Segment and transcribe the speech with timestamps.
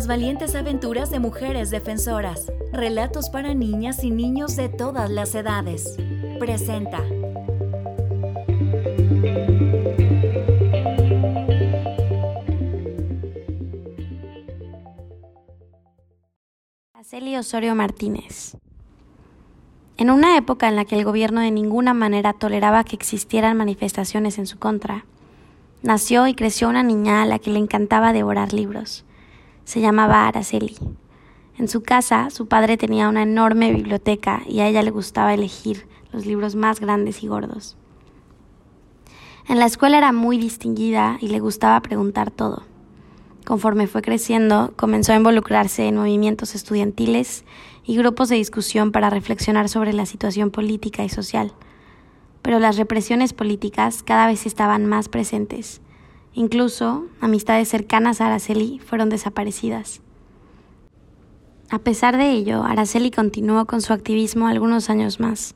[0.00, 2.50] Las valientes aventuras de mujeres defensoras.
[2.72, 5.94] Relatos para niñas y niños de todas las edades.
[6.38, 7.02] Presenta.
[16.94, 18.56] Araceli Osorio Martínez.
[19.98, 24.38] En una época en la que el gobierno de ninguna manera toleraba que existieran manifestaciones
[24.38, 25.04] en su contra,
[25.82, 29.04] nació y creció una niña a la que le encantaba devorar libros.
[29.70, 30.76] Se llamaba Araceli.
[31.56, 35.86] En su casa, su padre tenía una enorme biblioteca y a ella le gustaba elegir
[36.10, 37.76] los libros más grandes y gordos.
[39.46, 42.64] En la escuela era muy distinguida y le gustaba preguntar todo.
[43.44, 47.44] Conforme fue creciendo, comenzó a involucrarse en movimientos estudiantiles
[47.84, 51.52] y grupos de discusión para reflexionar sobre la situación política y social.
[52.42, 55.80] Pero las represiones políticas cada vez estaban más presentes.
[56.32, 60.00] Incluso amistades cercanas a Araceli fueron desaparecidas.
[61.70, 65.54] A pesar de ello, Araceli continuó con su activismo algunos años más.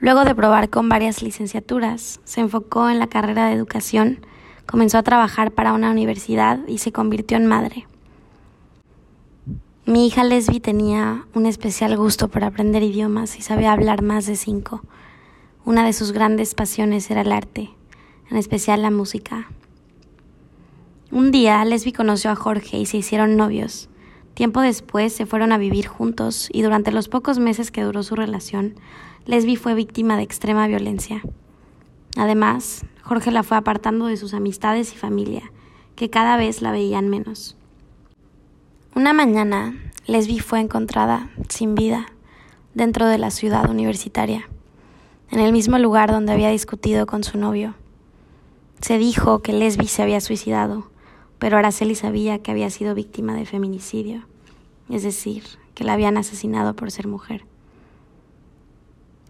[0.00, 4.20] Luego de probar con varias licenciaturas, se enfocó en la carrera de educación
[4.68, 7.88] comenzó a trabajar para una universidad y se convirtió en madre.
[9.86, 14.36] Mi hija Lesbi tenía un especial gusto por aprender idiomas y sabía hablar más de
[14.36, 14.82] cinco.
[15.64, 17.70] Una de sus grandes pasiones era el arte,
[18.30, 19.48] en especial la música.
[21.10, 23.88] Un día Lesbi conoció a Jorge y se hicieron novios.
[24.34, 28.14] Tiempo después se fueron a vivir juntos y durante los pocos meses que duró su
[28.14, 28.74] relación,
[29.24, 31.22] Lesbi fue víctima de extrema violencia.
[32.18, 35.50] Además, Jorge la fue apartando de sus amistades y familia,
[35.96, 37.56] que cada vez la veían menos.
[38.94, 39.74] Una mañana,
[40.06, 42.04] Lesbi fue encontrada sin vida
[42.74, 44.46] dentro de la ciudad universitaria,
[45.30, 47.76] en el mismo lugar donde había discutido con su novio.
[48.82, 50.90] Se dijo que Lesbi se había suicidado,
[51.38, 54.22] pero Araceli sabía que había sido víctima de feminicidio,
[54.88, 55.44] es decir,
[55.74, 57.44] que la habían asesinado por ser mujer.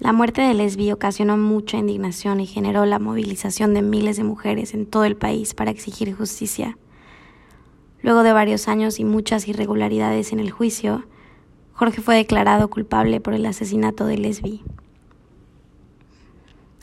[0.01, 4.73] La muerte de Lesbi ocasionó mucha indignación y generó la movilización de miles de mujeres
[4.73, 6.79] en todo el país para exigir justicia.
[8.01, 11.05] Luego de varios años y muchas irregularidades en el juicio,
[11.73, 14.63] Jorge fue declarado culpable por el asesinato de Lesbi.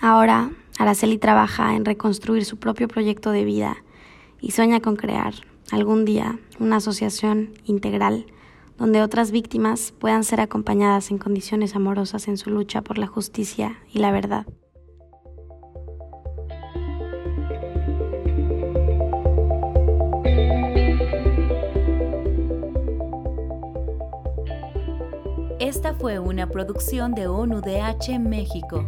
[0.02, 3.78] Ahora, Araceli trabaja en reconstruir su propio proyecto de vida
[4.40, 5.34] y sueña con crear,
[5.72, 8.26] algún día, una asociación integral
[8.78, 13.78] donde otras víctimas puedan ser acompañadas en condiciones amorosas en su lucha por la justicia
[13.92, 14.46] y la verdad.
[25.60, 28.86] Esta fue una producción de ONUDH México.